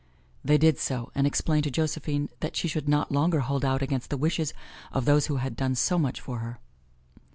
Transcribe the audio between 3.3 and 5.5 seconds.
hold out against the wishes of those who